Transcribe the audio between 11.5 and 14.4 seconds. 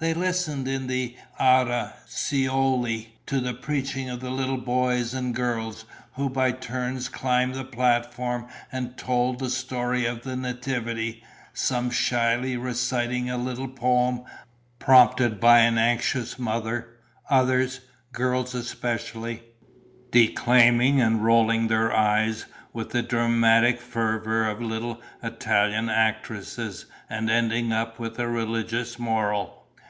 some shyly reciting a little poem,